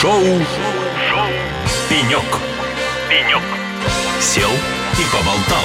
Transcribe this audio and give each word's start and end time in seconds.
Шоу, 0.00 0.12
Шоу. 0.12 1.26
«Пенек». 1.90 2.22
«Пенек». 3.10 3.42
Сел 4.20 4.50
и 4.92 5.02
поболтал. 5.12 5.64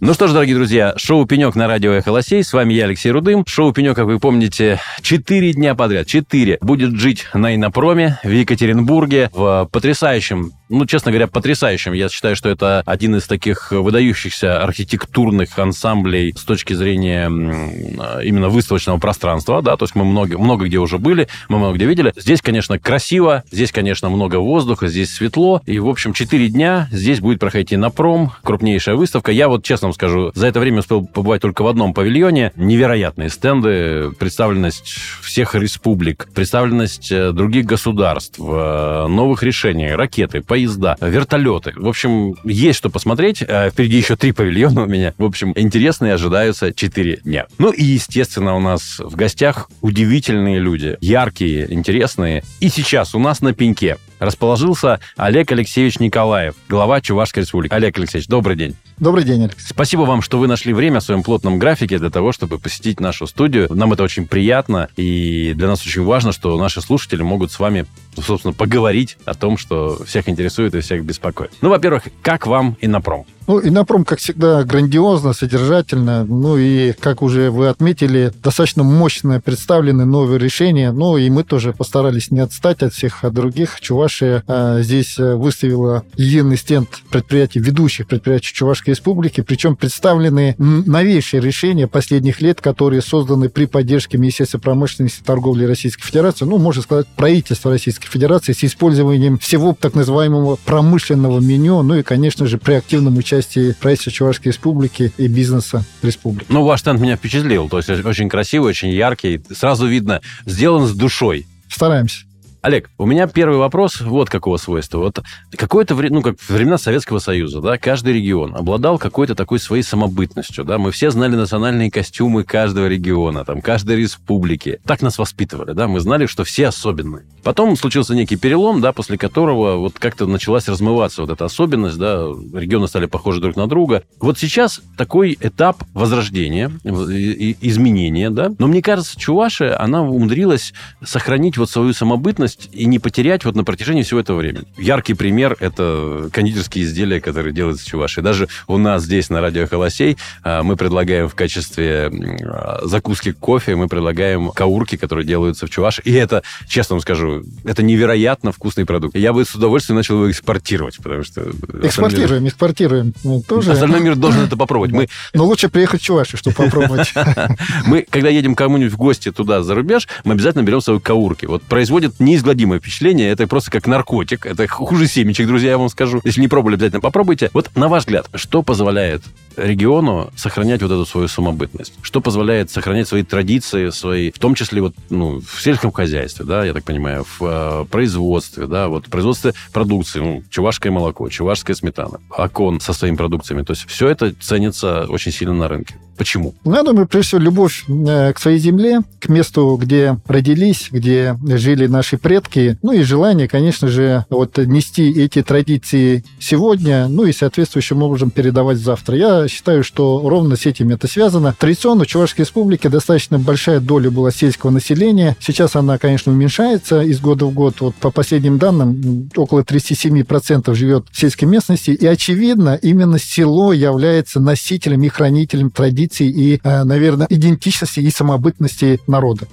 Ну 0.00 0.12
что 0.14 0.26
ж, 0.28 0.32
дорогие 0.32 0.54
друзья, 0.54 0.94
шоу 0.96 1.26
«Пенек» 1.26 1.54
на 1.54 1.66
радио 1.66 1.92
«Эхо 1.92 2.10
Лосей». 2.10 2.42
С 2.42 2.52
вами 2.54 2.74
я, 2.74 2.84
Алексей 2.84 3.10
Рудым. 3.10 3.44
Шоу 3.46 3.72
«Пенек», 3.72 3.96
как 3.96 4.06
вы 4.06 4.18
помните, 4.18 4.80
четыре 5.00 5.52
дня 5.52 5.74
подряд, 5.74 6.06
четыре, 6.06 6.56
будет 6.60 6.98
жить 6.98 7.26
на 7.32 7.54
Инопроме 7.54 8.18
в 8.22 8.30
Екатеринбурге 8.30 9.30
в 9.32 9.68
потрясающем 9.72 10.52
ну, 10.68 10.86
честно 10.86 11.10
говоря, 11.10 11.26
потрясающим. 11.26 11.92
Я 11.92 12.08
считаю, 12.08 12.36
что 12.36 12.48
это 12.48 12.82
один 12.86 13.16
из 13.16 13.26
таких 13.26 13.70
выдающихся 13.70 14.62
архитектурных 14.62 15.58
ансамблей 15.58 16.32
с 16.36 16.42
точки 16.42 16.72
зрения 16.72 17.26
именно 17.26 18.48
выставочного 18.48 18.98
пространства, 18.98 19.62
да, 19.62 19.76
то 19.76 19.84
есть 19.84 19.94
мы 19.94 20.04
много, 20.04 20.38
много 20.38 20.66
где 20.66 20.78
уже 20.78 20.98
были, 20.98 21.28
мы 21.48 21.58
много 21.58 21.76
где 21.76 21.86
видели. 21.86 22.12
Здесь, 22.16 22.40
конечно, 22.40 22.78
красиво, 22.78 23.44
здесь, 23.50 23.72
конечно, 23.72 24.08
много 24.08 24.36
воздуха, 24.36 24.88
здесь 24.88 25.10
светло, 25.10 25.60
и, 25.66 25.78
в 25.78 25.88
общем, 25.88 26.12
4 26.12 26.48
дня 26.48 26.88
здесь 26.90 27.20
будет 27.20 27.40
проходить 27.40 27.72
и 27.72 27.76
на 27.76 27.90
пром, 27.90 28.32
крупнейшая 28.42 28.96
выставка. 28.96 29.32
Я 29.32 29.48
вот, 29.48 29.64
честно 29.64 29.88
вам 29.88 29.94
скажу, 29.94 30.32
за 30.34 30.46
это 30.46 30.60
время 30.60 30.80
успел 30.80 31.04
побывать 31.06 31.42
только 31.42 31.62
в 31.62 31.66
одном 31.66 31.94
павильоне. 31.94 32.52
Невероятные 32.56 33.28
стенды, 33.28 34.10
представленность 34.18 34.86
всех 35.22 35.54
республик, 35.54 36.28
представленность 36.34 37.10
э, 37.12 37.32
других 37.32 37.66
государств, 37.66 38.38
э, 38.38 39.06
новых 39.08 39.42
решений, 39.42 39.92
ракеты, 39.92 40.40
поезда, 40.54 40.96
вертолеты. 41.00 41.72
В 41.74 41.88
общем, 41.88 42.36
есть 42.44 42.78
что 42.78 42.88
посмотреть. 42.88 43.42
Э, 43.42 43.70
впереди 43.70 43.96
еще 43.96 44.14
три 44.14 44.30
павильона 44.30 44.84
у 44.84 44.86
меня. 44.86 45.12
В 45.18 45.24
общем, 45.24 45.52
интересные 45.56 46.14
ожидаются 46.14 46.72
четыре 46.72 47.16
дня. 47.16 47.46
Ну 47.58 47.72
и, 47.72 47.82
естественно, 47.82 48.54
у 48.54 48.60
нас 48.60 49.00
в 49.00 49.16
гостях 49.16 49.68
удивительные 49.80 50.60
люди. 50.60 50.96
Яркие, 51.00 51.74
интересные. 51.74 52.44
И 52.60 52.68
сейчас 52.68 53.16
у 53.16 53.18
нас 53.18 53.40
на 53.40 53.52
пеньке 53.52 53.96
расположился 54.20 55.00
Олег 55.16 55.50
Алексеевич 55.50 55.98
Николаев, 55.98 56.54
глава 56.68 57.00
Чувашской 57.00 57.42
республики. 57.42 57.72
Олег 57.72 57.98
Алексеевич, 57.98 58.28
добрый 58.28 58.54
день. 58.54 58.76
Добрый 58.98 59.24
день, 59.24 59.42
Алекс. 59.42 59.66
Спасибо 59.66 60.02
вам, 60.02 60.22
что 60.22 60.38
вы 60.38 60.46
нашли 60.46 60.72
время 60.72 61.00
в 61.00 61.02
своем 61.02 61.24
плотном 61.24 61.58
графике 61.58 61.98
для 61.98 62.10
того, 62.10 62.30
чтобы 62.30 62.58
посетить 62.60 63.00
нашу 63.00 63.26
студию. 63.26 63.66
Нам 63.74 63.92
это 63.92 64.04
очень 64.04 64.26
приятно, 64.26 64.88
и 64.96 65.52
для 65.56 65.66
нас 65.66 65.84
очень 65.84 66.04
важно, 66.04 66.30
что 66.30 66.56
наши 66.58 66.80
слушатели 66.80 67.22
могут 67.22 67.50
с 67.50 67.58
вами, 67.58 67.86
собственно, 68.16 68.54
поговорить 68.54 69.18
о 69.24 69.34
том, 69.34 69.58
что 69.58 70.00
всех 70.04 70.28
интересует 70.28 70.76
и 70.76 70.80
всех 70.80 71.04
беспокоит. 71.04 71.50
Ну, 71.60 71.70
во-первых, 71.70 72.04
как 72.22 72.46
вам 72.46 72.76
Иннопром? 72.80 73.26
Ну, 73.46 73.60
Иннопром, 73.60 74.06
как 74.06 74.20
всегда, 74.20 74.64
грандиозно, 74.64 75.34
содержательно. 75.34 76.24
Ну 76.24 76.56
и, 76.56 76.92
как 76.92 77.20
уже 77.20 77.50
вы 77.50 77.68
отметили, 77.68 78.32
достаточно 78.42 78.82
мощно 78.84 79.40
представлены 79.40 80.06
новые 80.06 80.38
решения. 80.38 80.92
Ну 80.92 81.18
и 81.18 81.28
мы 81.28 81.44
тоже 81.44 81.74
постарались 81.74 82.30
не 82.30 82.40
отстать 82.40 82.82
от 82.82 82.94
всех 82.94 83.22
от 83.22 83.34
других. 83.34 83.80
Чувашия 83.80 84.42
а, 84.46 84.80
здесь 84.80 85.18
э, 85.18 85.34
выставила 85.34 86.04
единый 86.16 86.56
стенд 86.56 86.88
предприятий, 87.10 87.58
ведущих 87.58 88.06
предприятий 88.06 88.54
Чувашской 88.84 88.90
республики. 88.90 89.40
Причем 89.40 89.76
представлены 89.76 90.54
новейшие 90.58 91.40
решения 91.40 91.86
последних 91.86 92.40
лет, 92.40 92.60
которые 92.60 93.02
созданы 93.02 93.48
при 93.48 93.66
поддержке 93.66 94.18
Министерства 94.18 94.58
промышленности 94.58 95.20
и 95.20 95.24
торговли 95.24 95.64
Российской 95.64 96.04
Федерации. 96.04 96.44
Ну, 96.44 96.58
можно 96.58 96.82
сказать, 96.82 97.06
правительства 97.16 97.70
Российской 97.70 98.08
Федерации 98.08 98.52
с 98.52 98.62
использованием 98.64 99.38
всего 99.38 99.76
так 99.78 99.94
называемого 99.94 100.56
промышленного 100.64 101.40
меню. 101.40 101.82
Ну 101.82 101.96
и, 101.96 102.02
конечно 102.02 102.46
же, 102.46 102.58
при 102.58 102.74
активном 102.74 103.16
участии 103.16 103.34
участии 103.34 103.72
правительства 103.80 104.12
Чувашской 104.12 104.52
республики 104.52 105.12
и 105.16 105.28
бизнеса 105.28 105.84
республики. 106.02 106.46
Ну, 106.48 106.64
ваш 106.64 106.80
стенд 106.80 107.00
меня 107.00 107.16
впечатлил. 107.16 107.68
То 107.68 107.78
есть 107.78 107.88
очень 107.88 108.28
красивый, 108.28 108.70
очень 108.70 108.90
яркий. 108.90 109.40
Сразу 109.50 109.86
видно, 109.86 110.20
сделан 110.46 110.86
с 110.86 110.92
душой. 110.92 111.46
Стараемся. 111.68 112.24
Олег, 112.64 112.88
у 112.96 113.04
меня 113.04 113.26
первый 113.26 113.58
вопрос 113.58 114.00
вот 114.00 114.30
какого 114.30 114.56
свойства. 114.56 114.96
Вот 114.96 115.22
какое-то 115.54 115.94
время, 115.94 116.14
ну, 116.14 116.22
как 116.22 116.36
времена 116.48 116.78
Советского 116.78 117.18
Союза, 117.18 117.60
да, 117.60 117.76
каждый 117.76 118.14
регион 118.14 118.56
обладал 118.56 118.98
какой-то 118.98 119.34
такой 119.34 119.58
своей 119.58 119.82
самобытностью, 119.82 120.64
да, 120.64 120.78
мы 120.78 120.90
все 120.90 121.10
знали 121.10 121.36
национальные 121.36 121.90
костюмы 121.90 122.42
каждого 122.42 122.86
региона, 122.86 123.44
там, 123.44 123.60
каждой 123.60 123.96
республики. 123.96 124.80
Так 124.86 125.02
нас 125.02 125.18
воспитывали, 125.18 125.72
да, 125.72 125.88
мы 125.88 126.00
знали, 126.00 126.24
что 126.24 126.44
все 126.44 126.68
особенные. 126.68 127.24
Потом 127.42 127.76
случился 127.76 128.14
некий 128.14 128.36
перелом, 128.36 128.80
да, 128.80 128.94
после 128.94 129.18
которого 129.18 129.76
вот 129.76 129.98
как-то 129.98 130.26
началась 130.26 130.66
размываться 130.66 131.20
вот 131.20 131.30
эта 131.30 131.44
особенность, 131.44 131.98
да, 131.98 132.28
регионы 132.54 132.88
стали 132.88 133.04
похожи 133.04 133.42
друг 133.42 133.56
на 133.56 133.66
друга. 133.66 134.04
Вот 134.20 134.38
сейчас 134.38 134.80
такой 134.96 135.36
этап 135.38 135.84
возрождения, 135.92 136.72
изменения, 136.82 138.30
да, 138.30 138.50
но 138.58 138.68
мне 138.68 138.80
кажется, 138.80 139.20
Чувашия, 139.20 139.78
она 139.78 140.00
умудрилась 140.00 140.72
сохранить 141.04 141.58
вот 141.58 141.68
свою 141.68 141.92
самобытность 141.92 142.53
есть 142.54 142.70
и 142.72 142.86
не 142.86 142.98
потерять 142.98 143.44
вот 143.44 143.54
на 143.54 143.64
протяжении 143.64 144.02
всего 144.02 144.20
этого 144.20 144.38
времени. 144.38 144.64
Яркий 144.76 145.14
пример– 145.14 145.56
это 145.60 146.28
кондитерские 146.32 146.84
изделия, 146.84 147.20
которые 147.20 147.52
делаются 147.52 147.84
в 147.84 147.88
Чувашии. 147.88 148.20
Даже 148.20 148.48
у 148.66 148.78
нас 148.78 149.02
здесь 149.02 149.30
на 149.30 149.40
радио 149.40 149.66
«Холосей» 149.66 150.16
а, 150.42 150.62
мы 150.62 150.76
предлагаем 150.76 151.28
в 151.28 151.34
качестве 151.34 152.10
а, 152.44 152.80
закуски 152.84 153.32
кофе, 153.32 153.76
мы 153.76 153.88
предлагаем 153.88 154.50
каурки, 154.50 154.96
которые 154.96 155.26
делаются 155.26 155.66
в 155.66 155.70
Чувашии. 155.70 156.02
И 156.04 156.12
это, 156.12 156.42
честно 156.68 156.94
вам 156.94 157.00
скажу, 157.00 157.42
это 157.64 157.82
невероятно 157.82 158.52
вкусный 158.52 158.84
продукт. 158.84 159.16
Я 159.16 159.32
бы 159.32 159.44
с 159.44 159.54
удовольствием 159.54 159.96
начал 159.96 160.16
его 160.16 160.30
экспортировать, 160.30 160.96
потому 160.98 161.22
что... 161.24 161.42
Экспортируем, 161.82 162.44
мир... 162.44 162.52
экспортируем. 162.52 163.14
Ну, 163.24 163.42
тоже... 163.42 163.72
Остальной 163.72 164.00
мир 164.00 164.16
должен 164.16 164.44
это 164.44 164.56
попробовать. 164.56 164.92
Мы... 164.92 165.08
Но 165.32 165.44
лучше 165.44 165.68
приехать 165.68 166.00
в 166.00 166.04
Чувашию, 166.04 166.38
чтобы 166.38 166.56
попробовать. 166.56 167.12
Мы, 167.86 168.06
когда 168.08 168.28
едем 168.28 168.54
кому-нибудь 168.54 168.92
в 168.92 168.96
гости 168.96 169.30
туда, 169.30 169.62
за 169.62 169.74
рубеж, 169.74 170.08
мы 170.24 170.34
обязательно 170.34 170.62
берем 170.62 170.80
свою 170.80 171.00
каурки. 171.00 171.46
Вот 171.46 171.62
производит 171.62 172.20
неизвестно 172.20 172.43
неизгладимое 172.44 172.78
впечатление. 172.78 173.30
Это 173.30 173.46
просто 173.46 173.70
как 173.70 173.86
наркотик. 173.86 174.46
Это 174.46 174.68
хуже 174.68 175.06
семечек, 175.06 175.46
друзья, 175.46 175.70
я 175.70 175.78
вам 175.78 175.88
скажу. 175.88 176.20
Если 176.24 176.40
не 176.40 176.48
пробовали, 176.48 176.74
обязательно 176.74 177.00
попробуйте. 177.00 177.50
Вот 177.52 177.70
на 177.74 177.88
ваш 177.88 178.04
взгляд, 178.04 178.28
что 178.34 178.62
позволяет 178.62 179.22
региону 179.56 180.30
сохранять 180.36 180.82
вот 180.82 180.90
эту 180.90 181.06
свою 181.06 181.28
самобытность? 181.28 181.94
Что 182.02 182.20
позволяет 182.20 182.70
сохранять 182.70 183.08
свои 183.08 183.22
традиции, 183.22 183.90
свои, 183.90 184.30
в 184.30 184.38
том 184.38 184.54
числе 184.54 184.82
вот, 184.82 184.94
ну, 185.10 185.40
в 185.40 185.62
сельском 185.62 185.92
хозяйстве, 185.92 186.44
да, 186.44 186.64
я 186.64 186.72
так 186.72 186.84
понимаю, 186.84 187.24
в 187.38 187.44
э, 187.44 187.84
производстве, 187.90 188.66
да, 188.66 188.88
вот 188.88 189.06
производстве 189.06 189.54
продукции, 189.72 190.20
ну, 190.20 190.42
чувашское 190.50 190.92
молоко, 190.92 191.28
чувашская 191.28 191.76
сметана, 191.76 192.20
окон 192.30 192.80
со 192.80 192.92
своими 192.92 193.16
продукциями. 193.16 193.62
То 193.62 193.72
есть 193.72 193.86
все 193.86 194.08
это 194.08 194.32
ценится 194.32 195.06
очень 195.08 195.32
сильно 195.32 195.54
на 195.54 195.68
рынке. 195.68 195.96
Почему? 196.16 196.54
Ну, 196.64 196.76
я 196.76 196.82
думаю, 196.82 197.06
прежде 197.06 197.28
всего, 197.28 197.40
любовь 197.40 197.84
э, 197.88 198.32
к 198.32 198.38
своей 198.38 198.58
земле, 198.58 199.00
к 199.18 199.28
месту, 199.28 199.76
где 199.80 200.18
родились, 200.26 200.88
где 200.90 201.36
жили 201.42 201.86
наши 201.86 202.18
предки, 202.18 202.78
ну 202.82 202.92
и 202.92 203.02
желание, 203.02 203.48
конечно 203.48 203.88
же, 203.88 204.24
вот 204.30 204.56
нести 204.58 205.10
эти 205.10 205.42
традиции 205.42 206.24
сегодня, 206.38 207.08
ну 207.08 207.24
и 207.24 207.32
соответствующим 207.32 208.02
образом 208.02 208.30
передавать 208.30 208.78
завтра. 208.78 209.16
Я 209.16 209.43
считаю, 209.48 209.84
что 209.84 210.20
ровно 210.28 210.56
с 210.56 210.66
этим 210.66 210.90
это 210.90 211.06
связано. 211.08 211.54
Традиционно 211.58 212.04
в 212.04 212.06
Чувашской 212.06 212.44
республике 212.44 212.88
достаточно 212.88 213.38
большая 213.38 213.80
доля 213.80 214.10
была 214.10 214.30
сельского 214.30 214.70
населения. 214.70 215.36
Сейчас 215.40 215.76
она, 215.76 215.98
конечно, 215.98 216.32
уменьшается 216.32 217.02
из 217.02 217.20
года 217.20 217.46
в 217.46 217.52
год. 217.52 217.80
Вот 217.80 217.94
по 217.96 218.10
последним 218.10 218.58
данным, 218.58 219.30
около 219.36 219.60
37% 219.60 220.74
живет 220.74 221.06
в 221.10 221.18
сельской 221.18 221.48
местности. 221.48 221.90
И, 221.90 222.06
очевидно, 222.06 222.78
именно 222.80 223.18
село 223.18 223.72
является 223.72 224.40
носителем 224.40 225.02
и 225.02 225.08
хранителем 225.08 225.70
традиций 225.70 226.28
и, 226.28 226.60
э, 226.62 226.84
наверное, 226.84 227.26
идентичности 227.30 228.00
и 228.00 228.10
самобытности 228.10 229.00
народа. 229.06 229.46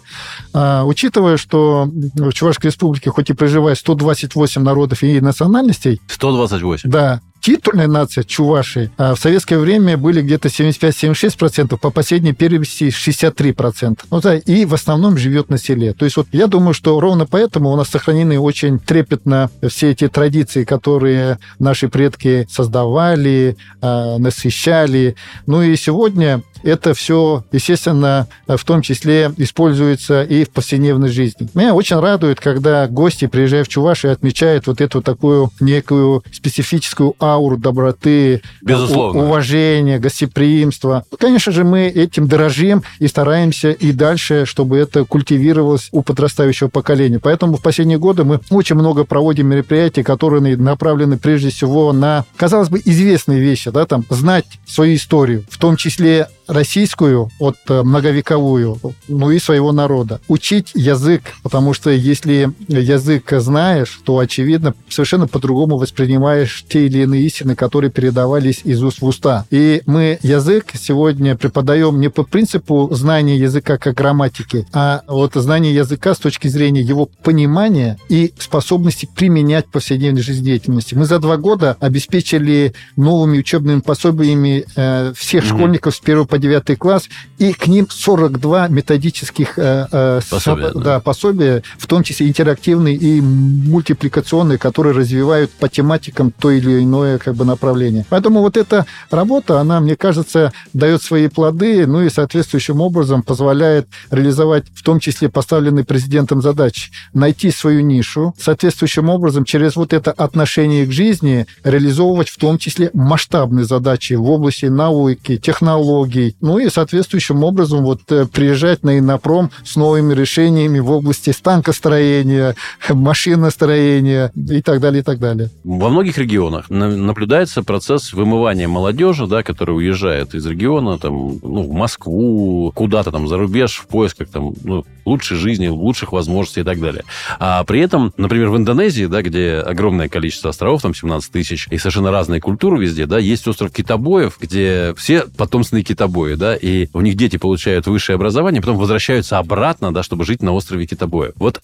А, 0.53 0.83
учитывая, 0.85 1.37
что 1.37 1.89
в 1.91 2.31
Чувашской 2.33 2.69
республике 2.69 3.09
хоть 3.09 3.29
и 3.29 3.33
проживает 3.33 3.77
128 3.77 4.61
народов 4.61 5.03
и 5.03 5.19
национальностей... 5.21 5.99
128? 6.07 6.89
Да, 6.89 7.21
титульная 7.41 7.87
нация 7.87 8.23
Чувашии 8.23 8.91
а 8.97 9.15
в 9.15 9.19
советское 9.19 9.57
время 9.57 9.97
были 9.97 10.21
где-то 10.21 10.47
75-76%, 10.47 11.77
по 11.77 11.89
последней 11.89 12.33
переписи 12.33 12.89
63%. 12.89 13.99
Ну, 14.09 14.21
и 14.45 14.65
в 14.65 14.73
основном 14.73 15.17
живет 15.17 15.49
на 15.49 15.57
селе. 15.57 15.93
То 15.93 16.05
есть 16.05 16.17
вот 16.17 16.27
я 16.31 16.47
думаю, 16.47 16.73
что 16.73 16.99
ровно 16.99 17.25
поэтому 17.25 17.71
у 17.71 17.75
нас 17.75 17.89
сохранены 17.89 18.39
очень 18.39 18.79
трепетно 18.79 19.49
все 19.67 19.91
эти 19.91 20.07
традиции, 20.07 20.63
которые 20.63 21.39
наши 21.59 21.89
предки 21.89 22.47
создавали, 22.49 23.57
а, 23.81 24.17
насыщали. 24.17 25.15
Ну 25.47 25.61
и 25.61 25.75
сегодня 25.75 26.41
это 26.63 26.93
все, 26.93 27.43
естественно, 27.51 28.27
в 28.47 28.63
том 28.63 28.81
числе 28.81 29.31
используется 29.37 30.23
и 30.23 30.43
в 30.45 30.49
повседневной 30.51 31.09
жизни. 31.09 31.49
Меня 31.53 31.73
очень 31.73 31.99
радует, 31.99 32.39
когда 32.39 32.87
гости, 32.87 33.27
приезжая 33.27 33.63
в 33.63 33.67
Чувашию, 33.67 34.13
отмечают 34.13 34.67
вот 34.67 34.81
эту 34.81 35.01
такую 35.01 35.51
некую 35.59 36.23
специфическую 36.31 37.15
ауру 37.19 37.57
доброты, 37.57 38.41
Безусловно. 38.61 39.23
уважения, 39.23 39.99
гостеприимства. 39.99 41.05
Конечно 41.19 41.51
же, 41.51 41.63
мы 41.63 41.87
этим 41.87 42.27
дорожим 42.27 42.83
и 42.99 43.07
стараемся 43.07 43.71
и 43.71 43.91
дальше, 43.91 44.45
чтобы 44.45 44.77
это 44.77 45.05
культивировалось 45.05 45.89
у 45.91 46.01
подрастающего 46.01 46.67
поколения. 46.67 47.19
Поэтому 47.19 47.57
в 47.57 47.61
последние 47.61 47.97
годы 47.97 48.23
мы 48.23 48.39
очень 48.49 48.75
много 48.75 49.03
проводим 49.03 49.47
мероприятий, 49.47 50.03
которые 50.03 50.41
направлены 50.57 51.17
прежде 51.17 51.49
всего 51.49 51.93
на, 51.93 52.25
казалось 52.35 52.69
бы, 52.69 52.81
известные 52.83 53.39
вещи, 53.39 53.71
да, 53.71 53.85
там, 53.85 54.05
знать 54.09 54.45
свою 54.65 54.95
историю, 54.95 55.43
в 55.49 55.57
том 55.57 55.75
числе 55.77 56.27
российскую, 56.51 57.29
вот 57.39 57.57
многовековую, 57.67 58.77
ну 59.07 59.31
и 59.31 59.39
своего 59.39 59.71
народа. 59.71 60.19
Учить 60.27 60.71
язык, 60.73 61.23
потому 61.43 61.73
что 61.73 61.89
если 61.89 62.51
язык 62.67 63.31
знаешь, 63.37 63.99
то, 64.03 64.19
очевидно, 64.19 64.73
совершенно 64.89 65.27
по-другому 65.27 65.77
воспринимаешь 65.77 66.65
те 66.67 66.85
или 66.85 66.99
иные 66.99 67.23
истины, 67.23 67.55
которые 67.55 67.91
передавались 67.91 68.61
из 68.63 68.83
уст 68.83 69.01
в 69.01 69.05
уста. 69.05 69.45
И 69.49 69.81
мы 69.85 70.19
язык 70.21 70.67
сегодня 70.73 71.35
преподаем 71.35 71.99
не 71.99 72.09
по 72.09 72.23
принципу 72.23 72.89
знания 72.91 73.37
языка 73.37 73.77
как 73.77 73.95
грамматики, 73.95 74.67
а 74.73 75.01
вот 75.07 75.33
знание 75.35 75.73
языка 75.73 76.13
с 76.13 76.19
точки 76.19 76.47
зрения 76.47 76.81
его 76.81 77.09
понимания 77.23 77.97
и 78.09 78.33
способности 78.37 79.07
применять 79.13 79.67
в 79.67 79.71
повседневной 79.71 80.21
жизнедеятельности. 80.21 80.95
Мы 80.95 81.05
за 81.05 81.19
два 81.19 81.37
года 81.37 81.77
обеспечили 81.79 82.73
новыми 82.95 83.39
учебными 83.39 83.79
пособиями 83.79 84.65
э, 84.75 85.13
всех 85.15 85.43
mm-hmm. 85.43 85.47
школьников 85.47 85.95
с 85.95 86.01
1 86.01 86.27
по 86.27 86.37
9 86.41 86.77
класс, 86.77 87.07
и 87.37 87.53
к 87.53 87.67
ним 87.67 87.87
42 87.89 88.67
методических 88.67 89.57
э, 89.57 89.87
э, 89.91 90.21
пособия, 90.29 90.71
да. 90.73 90.79
Да, 90.81 90.99
пособия, 90.99 91.63
в 91.77 91.87
том 91.87 92.03
числе 92.03 92.27
интерактивные 92.27 92.95
и 92.95 93.21
мультипликационные, 93.21 94.57
которые 94.57 94.95
развивают 94.95 95.51
по 95.51 95.69
тематикам 95.69 96.31
то 96.31 96.51
или 96.51 96.83
иное 96.83 97.17
как 97.17 97.35
бы, 97.35 97.45
направление. 97.45 98.05
Поэтому 98.09 98.41
вот 98.41 98.57
эта 98.57 98.85
работа, 99.09 99.59
она, 99.59 99.79
мне 99.79 99.95
кажется, 99.95 100.51
дает 100.73 101.01
свои 101.01 101.27
плоды, 101.27 101.85
ну 101.87 102.01
и 102.01 102.09
соответствующим 102.09 102.81
образом 102.81 103.23
позволяет 103.23 103.87
реализовать 104.09 104.65
в 104.73 104.83
том 104.83 104.99
числе 104.99 105.29
поставленные 105.29 105.85
президентом 105.85 106.41
задачи, 106.41 106.91
найти 107.13 107.51
свою 107.51 107.81
нишу, 107.81 108.33
соответствующим 108.39 109.09
образом 109.09 109.45
через 109.45 109.75
вот 109.75 109.93
это 109.93 110.11
отношение 110.11 110.85
к 110.85 110.91
жизни 110.91 111.45
реализовывать 111.63 112.29
в 112.29 112.37
том 112.37 112.57
числе 112.57 112.89
масштабные 112.93 113.65
задачи 113.65 114.13
в 114.13 114.29
области 114.29 114.65
науки, 114.65 115.37
технологий, 115.37 116.30
ну 116.41 116.59
и 116.59 116.69
соответствующим 116.69 117.43
образом 117.43 117.83
вот 117.83 118.01
э, 118.09 118.25
приезжать 118.25 118.83
на 118.83 118.97
Инопром 118.97 119.51
с 119.63 119.75
новыми 119.75 120.13
решениями 120.13 120.79
в 120.79 120.91
области 120.91 121.31
станкостроения, 121.31 122.55
машиностроения 122.89 124.31
и 124.35 124.61
так 124.61 124.79
далее, 124.79 125.01
и 125.01 125.03
так 125.03 125.19
далее. 125.19 125.49
Во 125.63 125.89
многих 125.89 126.17
регионах 126.17 126.69
наблюдается 126.69 127.63
процесс 127.63 128.13
вымывания 128.13 128.67
молодежи, 128.67 129.27
да, 129.27 129.43
которая 129.43 129.77
уезжает 129.77 130.35
из 130.35 130.45
региона 130.45 130.97
там, 130.97 131.39
ну, 131.41 131.63
в 131.63 131.71
Москву, 131.71 132.71
куда-то 132.73 133.11
там 133.11 133.27
за 133.27 133.37
рубеж 133.37 133.77
в 133.77 133.87
поисках 133.87 134.29
там, 134.29 134.53
ну, 134.63 134.85
лучшей 135.05 135.37
жизни, 135.37 135.67
лучших 135.67 136.11
возможностей 136.11 136.61
и 136.61 136.63
так 136.63 136.79
далее. 136.79 137.03
А 137.39 137.63
при 137.63 137.79
этом, 137.79 138.13
например, 138.17 138.49
в 138.49 138.57
Индонезии, 138.57 139.05
да, 139.05 139.21
где 139.21 139.55
огромное 139.55 140.09
количество 140.09 140.49
островов, 140.49 140.81
там 140.81 140.93
17 140.93 141.31
тысяч, 141.31 141.67
и 141.69 141.77
совершенно 141.77 142.11
разные 142.11 142.41
культуры 142.41 142.81
везде, 142.81 143.05
да, 143.05 143.19
есть 143.19 143.47
остров 143.47 143.71
китобоев, 143.71 144.37
где 144.39 144.93
все 144.97 145.25
потомственные 145.37 145.83
китобои, 145.83 146.35
да, 146.35 146.55
и 146.55 146.87
у 146.93 147.01
них 147.01 147.15
дети 147.15 147.37
получают 147.37 147.87
высшее 147.87 148.15
образование, 148.15 148.61
потом 148.61 148.77
возвращаются 148.77 149.37
обратно, 149.37 149.93
да, 149.93 150.03
чтобы 150.03 150.25
жить 150.25 150.41
на 150.41 150.53
острове 150.53 150.85
китобоев. 150.85 151.33
Вот 151.35 151.61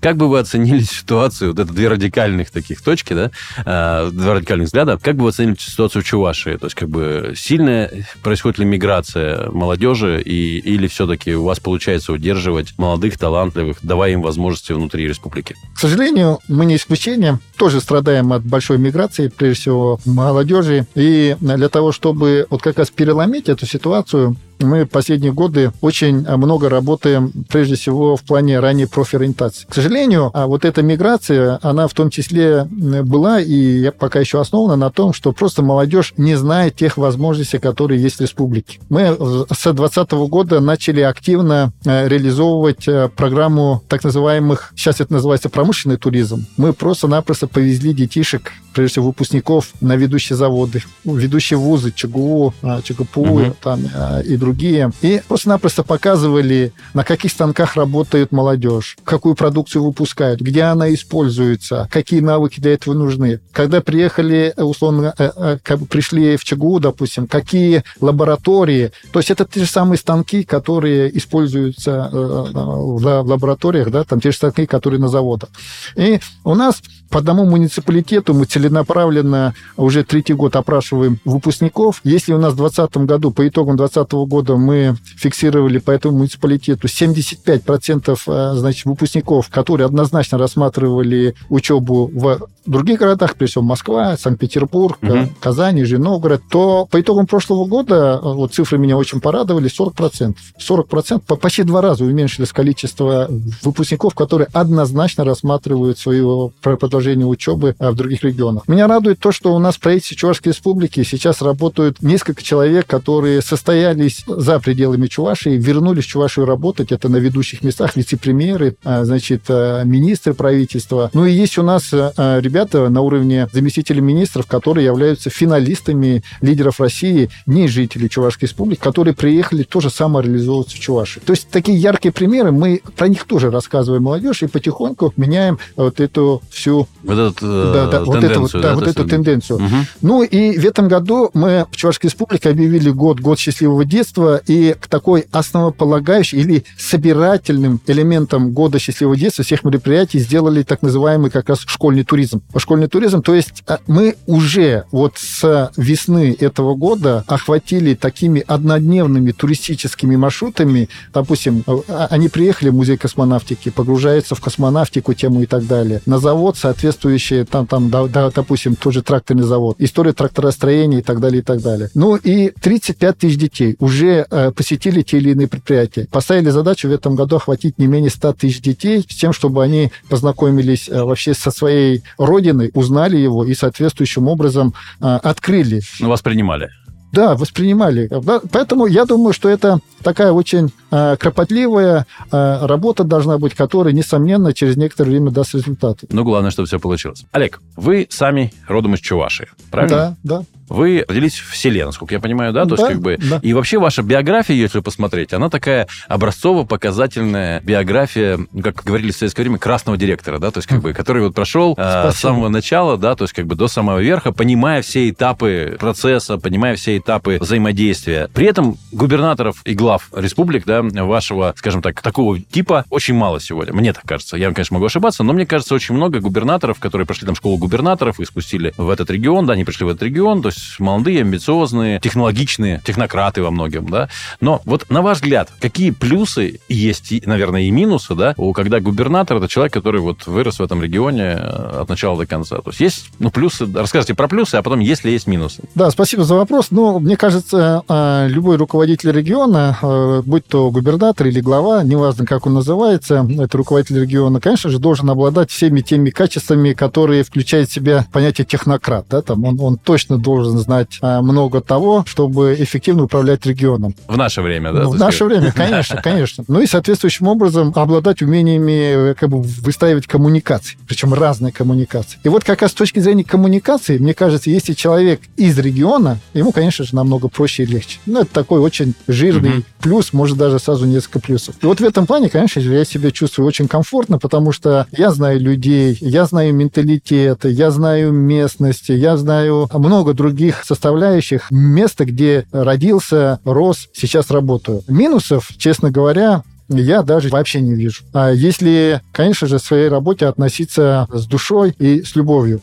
как 0.00 0.16
бы 0.16 0.28
вы 0.28 0.38
оценили 0.38 0.80
ситуацию, 0.82 1.50
вот 1.50 1.58
это 1.58 1.72
две 1.72 1.88
радикальных 1.88 2.50
таких 2.50 2.82
точки, 2.82 3.12
да, 3.12 3.30
а, 3.64 4.10
два 4.10 4.34
радикальных 4.34 4.66
взгляда, 4.66 4.98
как 4.98 5.16
бы 5.16 5.24
вы 5.24 5.30
оценили 5.30 5.56
ситуацию 5.58 6.02
в 6.02 6.06
Чувашии? 6.06 6.56
То 6.56 6.66
есть, 6.66 6.76
как 6.76 6.88
бы, 6.88 7.34
сильная 7.36 7.90
происходит 8.22 8.58
ли 8.58 8.64
миграция 8.64 9.50
молодежи, 9.50 10.20
и, 10.22 10.58
или 10.58 10.86
все-таки 10.86 11.34
у 11.34 11.44
вас 11.44 11.60
получается 11.60 12.12
удерживать 12.12 12.69
молодых, 12.78 13.18
талантливых, 13.18 13.78
давая 13.82 14.12
им 14.12 14.22
возможности 14.22 14.72
внутри 14.72 15.06
республики? 15.06 15.54
К 15.74 15.78
сожалению, 15.78 16.38
мы 16.48 16.66
не 16.66 16.76
исключение. 16.76 17.38
Тоже 17.56 17.80
страдаем 17.80 18.32
от 18.32 18.44
большой 18.44 18.78
миграции, 18.78 19.28
прежде 19.28 19.60
всего, 19.60 20.00
молодежи. 20.04 20.86
И 20.94 21.36
для 21.40 21.68
того, 21.68 21.92
чтобы 21.92 22.46
вот 22.50 22.62
как 22.62 22.78
раз 22.78 22.90
переломить 22.90 23.48
эту 23.48 23.66
ситуацию, 23.66 24.36
мы 24.60 24.86
последние 24.86 25.32
годы 25.32 25.72
очень 25.80 26.26
много 26.28 26.68
работаем, 26.68 27.32
прежде 27.48 27.76
всего, 27.76 28.16
в 28.16 28.22
плане 28.22 28.60
ранней 28.60 28.86
профориентации. 28.86 29.66
К 29.68 29.74
сожалению, 29.74 30.30
а 30.34 30.46
вот 30.46 30.64
эта 30.64 30.82
миграция, 30.82 31.58
она 31.62 31.88
в 31.88 31.94
том 31.94 32.10
числе 32.10 32.64
была 32.64 33.40
и 33.40 33.90
пока 33.90 34.20
еще 34.20 34.40
основана 34.40 34.76
на 34.76 34.90
том, 34.90 35.12
что 35.12 35.32
просто 35.32 35.62
молодежь 35.62 36.14
не 36.16 36.34
знает 36.34 36.76
тех 36.76 36.96
возможностей, 36.96 37.58
которые 37.58 38.02
есть 38.02 38.16
в 38.16 38.20
республике. 38.20 38.80
Мы 38.88 39.06
с 39.08 39.62
2020 39.62 40.12
года 40.28 40.60
начали 40.60 41.00
активно 41.00 41.72
э, 41.84 42.08
реализовывать 42.08 42.86
э, 42.88 43.08
программу 43.14 43.82
так 43.88 44.04
называемых, 44.04 44.72
сейчас 44.76 45.00
это 45.00 45.12
называется 45.12 45.48
промышленный 45.48 45.96
туризм. 45.96 46.46
Мы 46.56 46.72
просто-напросто 46.72 47.48
повезли 47.48 47.92
детишек, 47.92 48.52
прежде 48.72 48.92
всего 48.92 49.06
выпускников, 49.06 49.70
на 49.80 49.96
ведущие 49.96 50.36
заводы, 50.36 50.82
ведущие 51.04 51.58
вузы, 51.58 51.92
ЧГУ, 51.92 52.54
а, 52.62 52.82
ЧГПУ 52.82 53.20
угу. 53.20 53.56
там, 53.62 53.80
а, 53.94 54.20
и 54.20 54.36
другие 54.36 54.49
другие, 54.50 54.90
и 55.00 55.22
просто-напросто 55.28 55.84
показывали, 55.84 56.72
на 56.92 57.04
каких 57.04 57.30
станках 57.30 57.76
работает 57.76 58.32
молодежь, 58.32 58.96
какую 59.04 59.36
продукцию 59.36 59.84
выпускают, 59.84 60.40
где 60.40 60.62
она 60.62 60.92
используется, 60.92 61.88
какие 61.90 62.20
навыки 62.20 62.58
для 62.60 62.74
этого 62.74 62.94
нужны. 62.94 63.38
Когда 63.52 63.80
приехали, 63.80 64.52
условно, 64.56 65.14
э, 65.16 65.58
э, 65.64 65.76
пришли 65.88 66.36
в 66.36 66.44
ЧГУ, 66.44 66.80
допустим, 66.80 67.28
какие 67.28 67.84
лаборатории, 68.00 68.90
то 69.12 69.20
есть 69.20 69.30
это 69.30 69.44
те 69.44 69.60
же 69.60 69.70
самые 69.70 69.98
станки, 69.98 70.42
которые 70.42 71.16
используются 71.16 72.10
э, 72.12 72.16
в 72.16 73.22
лабораториях, 73.22 73.90
да, 73.90 74.02
там 74.02 74.20
те 74.20 74.32
же 74.32 74.36
станки, 74.36 74.66
которые 74.66 75.00
на 75.00 75.08
заводах. 75.08 75.50
И 75.94 76.18
у 76.42 76.54
нас 76.56 76.82
по 77.10 77.18
одному 77.18 77.44
муниципалитету 77.44 78.34
мы 78.34 78.44
целенаправленно 78.44 79.54
уже 79.76 80.04
третий 80.04 80.32
год 80.32 80.54
опрашиваем 80.54 81.18
выпускников. 81.24 82.00
Если 82.04 82.32
у 82.32 82.38
нас 82.38 82.52
в 82.52 82.56
2020 82.56 82.96
году, 83.08 83.30
по 83.32 83.46
итогам 83.46 83.76
2020 83.76 84.12
года 84.30 84.56
мы 84.56 84.96
фиксировали 85.16 85.78
по 85.78 85.90
этому 85.90 86.18
муниципалитету 86.18 86.86
75% 86.86 88.18
э, 88.26 88.54
значит, 88.56 88.86
выпускников, 88.86 89.48
которые 89.48 89.86
однозначно 89.86 90.38
рассматривали 90.38 91.34
учебу 91.48 92.10
в 92.14 92.48
других 92.64 93.00
городах, 93.00 93.34
прежде 93.34 93.52
всего 93.52 93.64
Москва, 93.64 94.16
Санкт-Петербург, 94.16 94.98
угу. 95.02 95.28
Казань, 95.40 95.76
Нижний 95.76 95.98
Новгород, 95.98 96.42
то 96.48 96.86
по 96.90 97.00
итогам 97.00 97.26
прошлого 97.26 97.64
года, 97.64 98.20
э, 98.22 98.32
вот 98.34 98.54
цифры 98.54 98.78
меня 98.78 98.96
очень 98.96 99.20
порадовали, 99.20 99.68
40%. 99.68 100.36
40% 100.58 101.36
почти 101.36 101.64
два 101.64 101.80
раза 101.80 102.04
уменьшилось 102.04 102.52
количество 102.52 103.28
выпускников, 103.62 104.14
которые 104.14 104.48
однозначно 104.52 105.24
рассматривают 105.24 105.98
свое 105.98 106.52
продолжение 106.60 106.99
продолжения 107.00 107.24
учебы 107.24 107.74
а, 107.78 107.92
в 107.92 107.94
других 107.94 108.22
регионах. 108.24 108.68
Меня 108.68 108.86
радует 108.86 109.18
то, 109.20 109.32
что 109.32 109.54
у 109.54 109.58
нас 109.58 109.76
в 109.76 109.80
правительстве 109.80 110.18
Чувашской 110.18 110.52
республики 110.52 111.02
сейчас 111.02 111.40
работают 111.40 112.02
несколько 112.02 112.42
человек, 112.42 112.86
которые 112.86 113.40
состоялись 113.40 114.22
за 114.26 114.60
пределами 114.60 115.06
Чувашии, 115.06 115.50
вернулись 115.50 116.04
в 116.04 116.08
Чувашию 116.08 116.44
работать. 116.44 116.92
Это 116.92 117.08
на 117.08 117.16
ведущих 117.16 117.62
местах 117.62 117.96
вице-премьеры, 117.96 118.76
а, 118.84 119.04
значит, 119.04 119.44
а, 119.48 119.82
министры 119.84 120.34
правительства. 120.34 121.10
Ну 121.14 121.24
и 121.24 121.32
есть 121.32 121.56
у 121.56 121.62
нас 121.62 121.90
ребята 121.92 122.88
на 122.90 123.00
уровне 123.00 123.48
заместителей 123.52 124.02
министров, 124.02 124.46
которые 124.46 124.84
являются 124.84 125.30
финалистами 125.30 126.22
лидеров 126.42 126.80
России, 126.80 127.30
не 127.46 127.66
жители 127.66 128.08
Чувашской 128.08 128.46
республики, 128.46 128.80
которые 128.80 129.14
приехали 129.14 129.62
тоже 129.62 129.88
самореализовываться 129.88 130.76
в 130.76 130.80
Чувашии. 130.80 131.20
То 131.20 131.32
есть 131.32 131.48
такие 131.48 131.78
яркие 131.78 132.12
примеры, 132.12 132.52
мы 132.52 132.82
про 132.96 133.08
них 133.08 133.24
тоже 133.24 133.50
рассказываем 133.50 134.02
молодежь 134.02 134.42
и 134.42 134.46
потихоньку 134.46 135.14
меняем 135.16 135.58
вот 135.76 136.00
эту 136.00 136.42
всю 136.50 136.88
вот, 137.02 137.12
этот, 137.12 137.38
э, 137.42 137.72
да, 137.74 137.86
да, 137.86 138.04
вот, 138.04 138.22
эту, 138.22 138.48
да, 138.52 138.60
да, 138.60 138.74
вот 138.74 138.86
эту 138.86 139.06
тенденцию. 139.06 139.56
Угу. 139.56 139.74
Ну 140.02 140.22
и 140.22 140.58
в 140.58 140.64
этом 140.64 140.88
году 140.88 141.30
мы 141.32 141.66
в 141.70 141.76
Чувашской 141.76 142.08
республике 142.08 142.50
объявили 142.50 142.90
год, 142.90 143.20
год 143.20 143.38
счастливого 143.38 143.84
детства, 143.84 144.40
и 144.46 144.74
к 144.78 144.86
такой 144.86 145.26
основополагающей 145.30 146.38
или 146.38 146.64
собирательным 146.76 147.80
элементом 147.86 148.50
года 148.50 148.78
счастливого 148.78 149.16
детства 149.16 149.44
всех 149.44 149.64
мероприятий 149.64 150.18
сделали 150.18 150.62
так 150.62 150.82
называемый 150.82 151.30
как 151.30 151.48
раз 151.48 151.60
школьный 151.66 152.04
туризм. 152.04 152.42
Школьный 152.56 152.88
туризм, 152.88 153.22
то 153.22 153.34
есть 153.34 153.62
а, 153.66 153.78
мы 153.86 154.16
уже 154.26 154.84
вот 154.92 155.14
с 155.16 155.70
весны 155.76 156.36
этого 156.38 156.74
года 156.74 157.24
охватили 157.26 157.94
такими 157.94 158.44
однодневными 158.46 159.32
туристическими 159.32 160.16
маршрутами, 160.16 160.88
допустим, 161.14 161.64
а, 161.66 162.08
они 162.10 162.28
приехали 162.28 162.68
в 162.68 162.74
музей 162.74 162.98
космонавтики, 162.98 163.70
погружаются 163.70 164.34
в 164.34 164.40
космонавтику, 164.40 165.14
тему 165.14 165.42
и 165.42 165.46
так 165.46 165.66
далее. 165.66 166.02
На 166.04 166.18
завод, 166.18 166.56
соответственно, 166.58 166.79
соответствующие, 166.80 167.44
там, 167.44 167.66
там, 167.66 167.90
да, 167.90 168.06
да, 168.06 168.30
допустим, 168.30 168.74
тот 168.74 168.94
же 168.94 169.02
тракторный 169.02 169.42
завод, 169.42 169.76
история 169.78 170.12
тракторостроения 170.14 171.00
и 171.00 171.02
так 171.02 171.20
далее, 171.20 171.40
и 171.40 171.44
так 171.44 171.60
далее. 171.60 171.90
Ну 171.94 172.16
и 172.16 172.50
35 172.50 173.18
тысяч 173.18 173.36
детей 173.36 173.76
уже 173.78 174.26
э, 174.30 174.50
посетили 174.50 175.02
те 175.02 175.18
или 175.18 175.30
иные 175.30 175.46
предприятия. 175.46 176.08
Поставили 176.10 176.48
задачу 176.48 176.88
в 176.88 176.92
этом 176.92 177.16
году 177.16 177.36
охватить 177.36 177.78
не 177.78 177.86
менее 177.86 178.10
100 178.10 178.32
тысяч 178.32 178.62
детей 178.62 179.04
с 179.06 179.14
тем, 179.14 179.32
чтобы 179.32 179.62
они 179.62 179.92
познакомились 180.08 180.88
э, 180.88 181.02
вообще 181.02 181.34
со 181.34 181.50
своей 181.50 182.02
родиной, 182.16 182.70
узнали 182.72 183.18
его 183.18 183.44
и 183.44 183.54
соответствующим 183.54 184.26
образом 184.26 184.72
э, 185.00 185.04
открыли. 185.22 185.82
Ну, 186.00 186.08
воспринимали. 186.08 186.70
Да, 187.12 187.34
воспринимали. 187.34 188.10
Поэтому 188.52 188.86
я 188.86 189.04
думаю, 189.04 189.32
что 189.32 189.48
это 189.48 189.80
такая 190.02 190.32
очень 190.32 190.72
э, 190.90 191.16
кропотливая 191.18 192.06
э, 192.30 192.66
работа 192.66 193.04
должна 193.04 193.38
быть, 193.38 193.54
которая, 193.54 193.92
несомненно, 193.92 194.52
через 194.54 194.76
некоторое 194.76 195.10
время 195.10 195.30
даст 195.30 195.54
результаты. 195.54 196.06
Ну, 196.10 196.24
главное, 196.24 196.50
чтобы 196.50 196.66
все 196.66 196.78
получилось. 196.78 197.24
Олег, 197.32 197.60
вы 197.76 198.06
сами 198.10 198.52
родом 198.68 198.94
из 198.94 199.00
Чувашии, 199.00 199.48
правильно? 199.70 200.16
Да, 200.22 200.38
да. 200.38 200.44
Вы 200.70 201.04
родились 201.06 201.38
в 201.38 201.56
селе, 201.56 201.84
насколько 201.84 202.14
я 202.14 202.20
понимаю, 202.20 202.52
да? 202.52 202.64
То 202.64 202.76
Да, 202.76 202.82
есть, 202.82 202.92
как 202.94 203.02
бы... 203.02 203.18
да. 203.20 203.40
И 203.42 203.52
вообще 203.52 203.78
ваша 203.78 204.02
биография, 204.02 204.54
если 204.56 204.80
посмотреть, 204.80 205.32
она 205.32 205.50
такая 205.50 205.88
образцово-показательная 206.08 207.60
биография, 207.60 208.38
ну, 208.52 208.62
как 208.62 208.82
говорили 208.84 209.10
в 209.10 209.16
советское 209.16 209.42
время, 209.42 209.58
красного 209.58 209.98
директора, 209.98 210.38
да? 210.38 210.50
То 210.50 210.58
есть, 210.58 210.68
как 210.68 210.80
бы, 210.80 210.92
который 210.92 211.22
вот 211.22 211.34
прошел 211.34 211.74
э, 211.76 212.10
с 212.12 212.16
самого 212.16 212.48
начала, 212.48 212.96
да, 212.96 213.14
то 213.14 213.24
есть, 213.24 213.34
как 213.34 213.46
бы 213.46 213.54
до 213.54 213.68
самого 213.68 213.98
верха, 213.98 214.32
понимая 214.32 214.82
все 214.82 215.10
этапы 215.10 215.76
процесса, 215.78 216.38
понимая 216.38 216.76
все 216.76 216.96
этапы 216.98 217.38
взаимодействия. 217.40 218.28
При 218.32 218.46
этом 218.46 218.78
губернаторов 218.92 219.60
и 219.64 219.74
глав 219.74 220.08
республик, 220.14 220.64
да, 220.64 220.82
вашего, 220.82 221.54
скажем 221.56 221.82
так, 221.82 222.00
такого 222.00 222.38
типа 222.38 222.84
очень 222.90 223.14
мало 223.14 223.40
сегодня. 223.40 223.74
Мне 223.74 223.92
так 223.92 224.04
кажется. 224.04 224.36
Я, 224.36 224.50
конечно, 224.52 224.74
могу 224.74 224.86
ошибаться, 224.86 225.22
но 225.24 225.32
мне 225.32 225.46
кажется, 225.46 225.74
очень 225.74 225.94
много 225.94 226.20
губернаторов, 226.20 226.78
которые 226.78 227.06
прошли 227.06 227.26
там 227.26 227.34
школу 227.34 227.58
губернаторов 227.58 228.20
и 228.20 228.24
спустили 228.24 228.72
в 228.76 228.88
этот 228.88 229.10
регион, 229.10 229.46
да, 229.46 229.54
они 229.54 229.64
пришли 229.64 229.84
в 229.86 229.88
этот 229.88 230.02
регион, 230.02 230.42
то 230.42 230.48
есть 230.48 230.59
молодые, 230.78 231.20
амбициозные, 231.22 232.00
технологичные, 232.00 232.80
технократы 232.84 233.42
во 233.42 233.50
многом, 233.50 233.88
да. 233.88 234.08
Но 234.40 234.60
вот 234.64 234.88
на 234.90 235.02
ваш 235.02 235.18
взгляд, 235.18 235.50
какие 235.60 235.90
плюсы 235.90 236.60
есть, 236.68 237.26
наверное, 237.26 237.62
и 237.62 237.70
минусы, 237.70 238.14
да, 238.14 238.34
у 238.36 238.52
когда 238.52 238.80
губернатор 238.80 239.36
это 239.38 239.48
человек, 239.48 239.72
который 239.72 240.00
вот 240.00 240.26
вырос 240.26 240.58
в 240.58 240.62
этом 240.62 240.82
регионе 240.82 241.36
э, 241.38 241.80
от 241.80 241.88
начала 241.88 242.18
до 242.18 242.26
конца. 242.26 242.56
То 242.56 242.70
есть 242.70 242.80
есть, 242.80 243.10
ну, 243.18 243.30
плюсы, 243.30 243.66
расскажите 243.72 244.14
про 244.14 244.28
плюсы, 244.28 244.56
а 244.56 244.62
потом, 244.62 244.80
если 244.80 245.10
есть 245.10 245.26
минусы. 245.26 245.62
Да, 245.74 245.90
спасибо 245.90 246.24
за 246.24 246.34
вопрос. 246.34 246.68
Ну, 246.70 246.98
мне 246.98 247.16
кажется, 247.16 247.82
э, 247.88 248.26
любой 248.28 248.56
руководитель 248.56 249.12
региона, 249.12 249.78
э, 249.80 250.22
будь 250.24 250.46
то 250.46 250.70
губернатор 250.70 251.26
или 251.26 251.40
глава, 251.40 251.82
неважно, 251.82 252.26
как 252.26 252.46
он 252.46 252.54
называется, 252.54 253.26
это 253.38 253.56
руководитель 253.56 254.00
региона, 254.00 254.40
конечно 254.40 254.70
же, 254.70 254.78
должен 254.78 255.08
обладать 255.10 255.50
всеми 255.50 255.80
теми 255.80 256.10
качествами, 256.10 256.72
которые 256.72 257.24
включают 257.24 257.70
в 257.70 257.72
себя 257.72 258.06
понятие 258.12 258.44
технократ. 258.44 259.06
Да? 259.08 259.22
Там 259.22 259.44
он, 259.44 259.60
он 259.60 259.78
точно 259.78 260.18
должен 260.18 260.49
знать 260.58 260.98
э, 261.02 261.20
много 261.20 261.60
того, 261.60 262.04
чтобы 262.06 262.56
эффективно 262.58 263.04
управлять 263.04 263.44
регионом. 263.46 263.94
В 264.08 264.16
наше 264.16 264.42
время, 264.42 264.72
да? 264.72 264.82
Ну, 264.82 264.90
в 264.90 264.98
наше 264.98 265.24
время, 265.24 265.52
конечно, 265.52 266.00
конечно. 266.02 266.44
Ну 266.48 266.60
и 266.60 266.66
соответствующим 266.66 267.26
образом 267.28 267.72
обладать 267.74 268.22
умениями 268.22 269.10
э, 269.10 269.14
как 269.14 269.30
бы 269.30 269.40
выстраивать 269.40 270.06
коммуникации, 270.06 270.76
причем 270.86 271.14
разные 271.14 271.52
коммуникации. 271.52 272.18
И 272.24 272.28
вот 272.28 272.44
как 272.44 272.62
раз 272.62 272.72
с 272.72 272.74
точки 272.74 272.98
зрения 273.00 273.24
коммуникации, 273.24 273.98
мне 273.98 274.14
кажется, 274.14 274.50
если 274.50 274.72
человек 274.72 275.20
из 275.36 275.58
региона, 275.58 276.18
ему, 276.34 276.52
конечно 276.52 276.84
же, 276.84 276.94
намного 276.94 277.28
проще 277.28 277.62
и 277.62 277.66
легче. 277.66 277.98
Ну, 278.06 278.20
это 278.20 278.32
такой 278.32 278.60
очень 278.60 278.94
жирный 279.08 279.50
Мгм. 279.50 279.64
плюс, 279.80 280.12
может, 280.12 280.36
даже 280.36 280.58
сразу 280.58 280.86
несколько 280.86 281.20
плюсов. 281.20 281.54
И 281.62 281.66
вот 281.66 281.80
в 281.80 281.84
этом 281.84 282.06
плане, 282.06 282.28
конечно 282.28 282.60
же, 282.62 282.72
я 282.74 282.84
себя 282.84 283.10
чувствую 283.10 283.46
очень 283.46 283.68
комфортно, 283.68 284.18
потому 284.18 284.52
что 284.52 284.86
я 284.92 285.10
знаю 285.10 285.40
людей, 285.40 285.96
я 286.00 286.24
знаю 286.26 286.54
менталитет, 286.54 287.44
я 287.44 287.70
знаю 287.70 288.12
местности, 288.12 288.92
я 288.92 289.16
знаю 289.16 289.68
много 289.72 290.12
других 290.14 290.30
составляющих 290.62 291.50
места, 291.50 292.04
где 292.04 292.46
родился, 292.52 293.40
рос, 293.44 293.88
сейчас 293.92 294.30
работаю. 294.30 294.82
Минусов, 294.88 295.48
честно 295.58 295.90
говоря, 295.90 296.42
я 296.68 297.02
даже 297.02 297.28
вообще 297.30 297.60
не 297.60 297.74
вижу. 297.74 298.04
А 298.12 298.30
если, 298.30 299.00
конечно 299.12 299.48
же, 299.48 299.58
к 299.58 299.62
своей 299.62 299.88
работе 299.88 300.26
относиться 300.26 301.08
с 301.12 301.26
душой 301.26 301.74
и 301.78 302.02
с 302.02 302.14
любовью. 302.14 302.60